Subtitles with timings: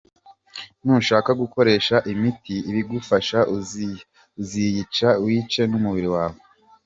[0.83, 3.39] Nushaka gukoresha imiti ibigufasha
[4.39, 6.37] uziyica wice n’umubiri wawe.